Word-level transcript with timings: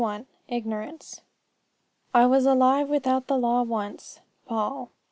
IGNORANCE 0.49 1.21
"I 2.11 2.25
was 2.25 2.47
alive 2.47 2.89
without 2.89 3.27
the 3.27 3.37
law 3.37 3.61
once." 3.61 4.19
Paul. 4.47 4.89